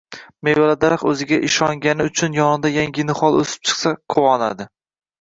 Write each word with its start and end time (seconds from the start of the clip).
Mevali 0.47 0.77
daraxt 0.83 1.07
o’ziga 1.11 1.39
ishongani 1.49 2.09
uchun 2.13 2.39
yonida 2.41 2.75
yangi 2.79 3.09
nihol 3.13 3.41
o’sib 3.45 3.71
chiqsa, 3.71 3.97
quvonadi. 4.17 4.73